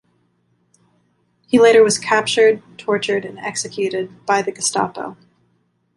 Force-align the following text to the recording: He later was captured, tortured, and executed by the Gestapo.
He 1.45 1.59
later 1.59 1.83
was 1.83 1.99
captured, 1.99 2.63
tortured, 2.79 3.23
and 3.23 3.37
executed 3.37 4.25
by 4.25 4.41
the 4.41 4.51
Gestapo. 4.51 5.15